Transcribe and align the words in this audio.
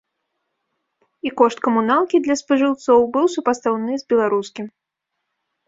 І 1.29 1.31
кошт 1.41 1.57
камуналкі 1.67 2.21
для 2.29 2.39
спажыўцоў 2.43 2.99
быў 3.13 3.25
супастаўны 3.37 3.93
з 4.03 4.11
беларускім. 4.15 4.65